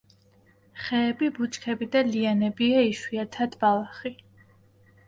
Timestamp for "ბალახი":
3.67-4.19